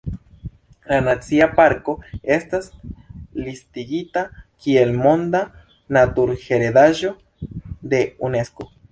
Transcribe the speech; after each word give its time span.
La 0.91 0.97
nacia 1.07 1.47
parko 1.57 1.93
estas 2.35 2.69
listigita 3.47 4.23
kiel 4.65 4.93
Monda 5.03 5.41
Naturheredaĵo 5.97 7.13
de 7.93 8.01
Unesko. 8.29 8.67